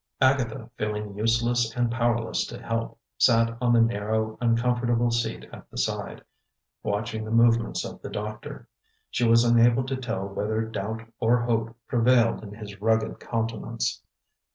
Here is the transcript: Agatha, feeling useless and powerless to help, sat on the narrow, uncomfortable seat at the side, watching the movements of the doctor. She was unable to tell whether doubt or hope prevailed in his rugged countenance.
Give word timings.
Agatha, 0.19 0.67
feeling 0.77 1.15
useless 1.15 1.75
and 1.77 1.91
powerless 1.91 2.47
to 2.47 2.59
help, 2.59 2.97
sat 3.19 3.55
on 3.61 3.71
the 3.73 3.79
narrow, 3.81 4.35
uncomfortable 4.41 5.11
seat 5.11 5.47
at 5.53 5.69
the 5.69 5.77
side, 5.77 6.23
watching 6.81 7.23
the 7.23 7.29
movements 7.29 7.85
of 7.85 8.01
the 8.01 8.09
doctor. 8.09 8.67
She 9.11 9.27
was 9.27 9.43
unable 9.43 9.83
to 9.83 9.95
tell 9.95 10.25
whether 10.27 10.63
doubt 10.63 11.03
or 11.19 11.43
hope 11.43 11.77
prevailed 11.87 12.41
in 12.41 12.55
his 12.55 12.81
rugged 12.81 13.19
countenance. 13.19 14.01